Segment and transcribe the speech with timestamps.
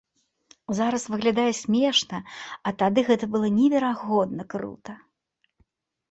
[0.77, 2.17] Зараз выглядае смешна,
[2.69, 4.97] а тады гэта было неверагодна крута!